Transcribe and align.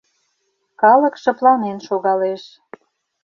Калык 0.81 1.15
шыпланен 1.23 1.77
шогалеш. 1.87 2.43